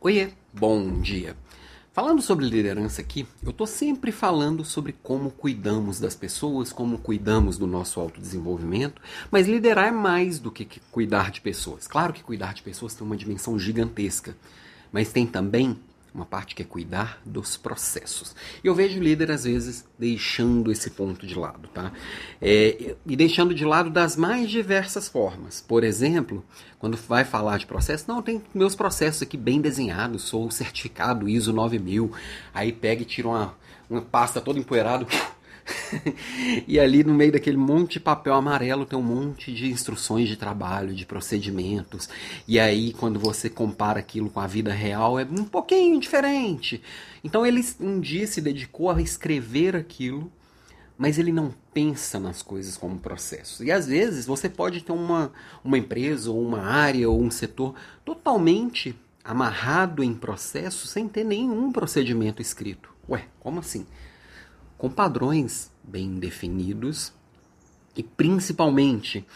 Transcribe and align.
Oiê, 0.00 0.28
bom 0.54 1.00
dia. 1.00 1.36
Falando 1.92 2.22
sobre 2.22 2.48
liderança 2.48 3.00
aqui, 3.00 3.26
eu 3.42 3.50
estou 3.50 3.66
sempre 3.66 4.12
falando 4.12 4.64
sobre 4.64 4.92
como 4.92 5.28
cuidamos 5.28 5.98
das 5.98 6.14
pessoas, 6.14 6.72
como 6.72 6.98
cuidamos 6.98 7.58
do 7.58 7.66
nosso 7.66 7.98
autodesenvolvimento, 7.98 9.02
mas 9.28 9.48
liderar 9.48 9.88
é 9.88 9.90
mais 9.90 10.38
do 10.38 10.52
que 10.52 10.80
cuidar 10.92 11.32
de 11.32 11.40
pessoas. 11.40 11.88
Claro 11.88 12.12
que 12.12 12.22
cuidar 12.22 12.54
de 12.54 12.62
pessoas 12.62 12.94
tem 12.94 13.04
uma 13.04 13.16
dimensão 13.16 13.58
gigantesca, 13.58 14.36
mas 14.92 15.10
tem 15.10 15.26
também 15.26 15.76
uma 16.14 16.24
parte 16.24 16.54
que 16.54 16.62
é 16.62 16.64
cuidar 16.64 17.20
dos 17.24 17.56
processos. 17.56 18.34
Eu 18.62 18.74
vejo 18.74 19.00
líder, 19.00 19.30
às 19.30 19.44
vezes, 19.44 19.86
deixando 19.98 20.72
esse 20.72 20.90
ponto 20.90 21.26
de 21.26 21.34
lado, 21.34 21.68
tá? 21.68 21.92
É, 22.40 22.96
e 23.06 23.16
deixando 23.16 23.54
de 23.54 23.64
lado 23.64 23.90
das 23.90 24.16
mais 24.16 24.50
diversas 24.50 25.08
formas. 25.08 25.60
Por 25.60 25.84
exemplo, 25.84 26.44
quando 26.78 26.96
vai 26.96 27.24
falar 27.24 27.58
de 27.58 27.66
processo, 27.66 28.04
não, 28.08 28.22
tem 28.22 28.42
meus 28.54 28.74
processos 28.74 29.22
aqui 29.22 29.36
bem 29.36 29.60
desenhados, 29.60 30.22
sou 30.22 30.50
certificado 30.50 31.28
ISO 31.28 31.52
9000, 31.52 32.12
aí 32.52 32.72
pega 32.72 33.02
e 33.02 33.06
tira 33.06 33.28
uma, 33.28 33.54
uma 33.88 34.02
pasta 34.02 34.40
toda 34.40 34.58
empoeirada 34.58 35.06
e 36.66 36.78
ali 36.78 37.04
no 37.04 37.14
meio 37.14 37.32
daquele 37.32 37.56
monte 37.56 37.94
de 37.94 38.00
papel 38.00 38.34
amarelo 38.34 38.86
tem 38.86 38.98
um 38.98 39.02
monte 39.02 39.52
de 39.52 39.70
instruções 39.70 40.28
de 40.28 40.36
trabalho, 40.36 40.94
de 40.94 41.04
procedimentos. 41.04 42.08
E 42.46 42.58
aí, 42.58 42.92
quando 42.92 43.18
você 43.18 43.48
compara 43.48 44.00
aquilo 44.00 44.30
com 44.30 44.40
a 44.40 44.46
vida 44.46 44.72
real, 44.72 45.18
é 45.18 45.24
um 45.24 45.44
pouquinho 45.44 46.00
diferente. 46.00 46.82
Então, 47.22 47.44
ele 47.44 47.64
um 47.80 48.00
dia 48.00 48.26
se 48.26 48.40
dedicou 48.40 48.90
a 48.90 49.00
escrever 49.00 49.76
aquilo, 49.76 50.30
mas 50.96 51.18
ele 51.18 51.32
não 51.32 51.54
pensa 51.72 52.18
nas 52.18 52.42
coisas 52.42 52.76
como 52.76 52.98
processo. 52.98 53.64
E 53.64 53.70
às 53.70 53.86
vezes 53.86 54.26
você 54.26 54.48
pode 54.48 54.82
ter 54.82 54.92
uma, 54.92 55.32
uma 55.62 55.78
empresa, 55.78 56.30
ou 56.30 56.42
uma 56.42 56.62
área, 56.62 57.08
ou 57.08 57.20
um 57.22 57.30
setor 57.30 57.74
totalmente 58.04 58.94
amarrado 59.22 60.02
em 60.02 60.14
processo 60.14 60.86
sem 60.86 61.06
ter 61.06 61.24
nenhum 61.24 61.70
procedimento 61.70 62.40
escrito. 62.40 62.90
Ué, 63.08 63.26
como 63.38 63.60
assim? 63.60 63.86
Com 64.78 64.88
padrões 64.88 65.70
bem 65.82 66.14
definidos 66.14 67.12
e 67.96 68.02
principalmente 68.02 69.26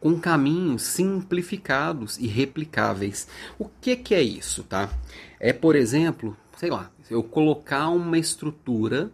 com 0.00 0.18
caminhos 0.18 0.82
simplificados 0.82 2.18
e 2.18 2.26
replicáveis. 2.26 3.28
O 3.58 3.68
que, 3.80 3.94
que 3.96 4.14
é 4.14 4.22
isso, 4.22 4.64
tá? 4.64 4.90
É, 5.38 5.52
por 5.52 5.76
exemplo, 5.76 6.36
sei 6.56 6.70
lá, 6.70 6.90
eu 7.08 7.22
colocar 7.22 7.88
uma 7.88 8.18
estrutura 8.18 9.10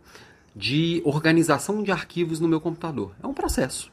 de 0.54 1.02
organização 1.04 1.82
de 1.82 1.90
arquivos 1.90 2.40
no 2.40 2.48
meu 2.48 2.60
computador. 2.60 3.14
É 3.22 3.26
um 3.26 3.34
processo. 3.34 3.92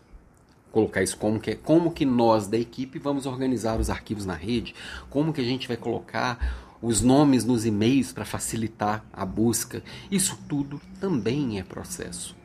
Colocar 0.72 1.04
isso 1.04 1.18
como 1.18 1.40
que, 1.40 1.56
como 1.56 1.92
que 1.92 2.06
nós 2.06 2.48
da 2.48 2.58
equipe 2.58 2.98
vamos 2.98 3.26
organizar 3.26 3.80
os 3.80 3.90
arquivos 3.90 4.26
na 4.26 4.34
rede, 4.34 4.74
como 5.10 5.34
que 5.34 5.42
a 5.42 5.44
gente 5.44 5.68
vai 5.68 5.78
colocar 5.78 6.73
os 6.84 7.02
nomes 7.02 7.46
nos 7.46 7.66
e-mails 7.66 8.12
para 8.12 8.26
facilitar 8.26 9.06
a 9.14 9.26
busca. 9.26 9.82
Isso 10.12 10.38
tudo 10.50 10.82
também 11.00 11.58
é 11.58 11.64
processo. 11.64 12.36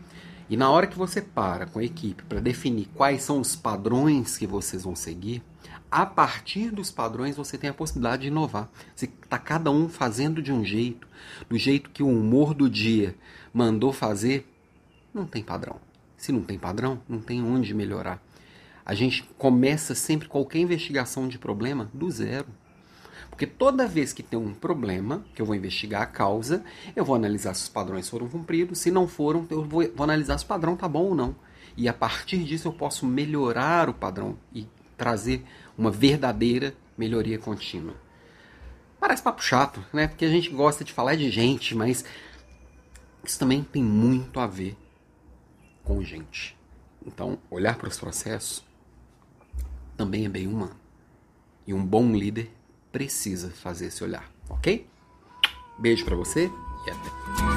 E 0.48 0.56
na 0.56 0.70
hora 0.70 0.86
que 0.86 0.96
você 0.96 1.20
para 1.20 1.66
com 1.66 1.80
a 1.80 1.84
equipe 1.84 2.22
para 2.22 2.40
definir 2.40 2.86
quais 2.94 3.22
são 3.22 3.40
os 3.40 3.56
padrões 3.56 4.38
que 4.38 4.46
vocês 4.46 4.84
vão 4.84 4.94
seguir, 4.94 5.42
a 5.90 6.06
partir 6.06 6.70
dos 6.70 6.88
padrões 6.88 7.36
você 7.36 7.58
tem 7.58 7.68
a 7.68 7.74
possibilidade 7.74 8.22
de 8.22 8.28
inovar. 8.28 8.70
Se 8.94 9.06
está 9.06 9.38
cada 9.38 9.72
um 9.72 9.88
fazendo 9.88 10.40
de 10.40 10.52
um 10.52 10.64
jeito, 10.64 11.08
do 11.50 11.58
jeito 11.58 11.90
que 11.90 12.04
o 12.04 12.08
humor 12.08 12.54
do 12.54 12.70
dia 12.70 13.16
mandou 13.52 13.92
fazer, 13.92 14.48
não 15.12 15.26
tem 15.26 15.42
padrão. 15.42 15.80
Se 16.16 16.30
não 16.30 16.42
tem 16.42 16.56
padrão, 16.56 17.02
não 17.08 17.18
tem 17.18 17.42
onde 17.42 17.74
melhorar. 17.74 18.22
A 18.86 18.94
gente 18.94 19.24
começa 19.36 19.96
sempre 19.96 20.28
qualquer 20.28 20.60
investigação 20.60 21.26
de 21.26 21.38
problema 21.38 21.90
do 21.92 22.08
zero. 22.08 22.46
Porque 23.30 23.46
toda 23.46 23.86
vez 23.86 24.12
que 24.12 24.22
tem 24.22 24.38
um 24.38 24.52
problema, 24.52 25.24
que 25.34 25.40
eu 25.40 25.46
vou 25.46 25.54
investigar 25.54 26.02
a 26.02 26.06
causa, 26.06 26.64
eu 26.96 27.04
vou 27.04 27.14
analisar 27.14 27.54
se 27.54 27.62
os 27.62 27.68
padrões 27.68 28.08
foram 28.08 28.28
cumpridos. 28.28 28.78
Se 28.80 28.90
não 28.90 29.06
foram, 29.06 29.46
eu 29.50 29.64
vou, 29.64 29.88
vou 29.94 30.04
analisar 30.04 30.38
se 30.38 30.44
o 30.44 30.48
padrão 30.48 30.74
está 30.74 30.88
bom 30.88 31.04
ou 31.04 31.14
não. 31.14 31.36
E 31.76 31.88
a 31.88 31.92
partir 31.92 32.42
disso 32.42 32.66
eu 32.66 32.72
posso 32.72 33.06
melhorar 33.06 33.88
o 33.88 33.94
padrão 33.94 34.36
e 34.52 34.66
trazer 34.96 35.44
uma 35.76 35.90
verdadeira 35.90 36.74
melhoria 36.96 37.38
contínua. 37.38 37.94
Parece 38.98 39.22
papo 39.22 39.42
chato, 39.42 39.84
né? 39.92 40.08
Porque 40.08 40.24
a 40.24 40.28
gente 40.28 40.50
gosta 40.50 40.82
de 40.82 40.92
falar 40.92 41.14
de 41.14 41.30
gente, 41.30 41.76
mas 41.76 42.04
isso 43.22 43.38
também 43.38 43.62
tem 43.62 43.82
muito 43.82 44.40
a 44.40 44.46
ver 44.46 44.76
com 45.84 46.02
gente. 46.02 46.58
Então, 47.06 47.38
olhar 47.48 47.76
para 47.76 47.88
os 47.88 47.96
processos 47.96 48.64
também 49.96 50.26
é 50.26 50.28
bem 50.28 50.46
humano. 50.46 50.76
E 51.66 51.72
um 51.72 51.84
bom 51.84 52.12
líder 52.12 52.50
precisa 52.90 53.50
fazer 53.50 53.86
esse 53.86 54.02
olhar, 54.02 54.30
ok? 54.48 54.86
Beijo 55.78 56.04
para 56.04 56.16
você 56.16 56.50
e 56.86 56.90
até. 56.90 57.47